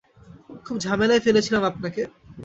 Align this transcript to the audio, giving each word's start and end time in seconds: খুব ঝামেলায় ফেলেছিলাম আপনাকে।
খুব 0.65 0.77
ঝামেলায় 0.79 1.19
ফেলেছিলাম 1.19 1.63
আপনাকে। 1.63 2.01